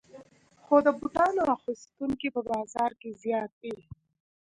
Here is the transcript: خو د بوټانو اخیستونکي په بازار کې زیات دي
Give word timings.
خو 0.63 0.75
د 0.85 0.87
بوټانو 0.99 1.41
اخیستونکي 1.55 2.27
په 2.35 2.41
بازار 2.49 2.91
کې 2.99 3.09
زیات 3.23 3.51
دي 3.61 3.75